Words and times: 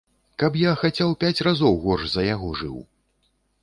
Каб 0.43 0.55
я 0.61 0.71
хаця 0.81 0.95
ў 1.07 1.13
пяць 1.25 1.43
разоў 1.51 1.79
горш 1.87 2.05
за 2.17 2.29
яго 2.33 2.49
жыў. 2.65 2.85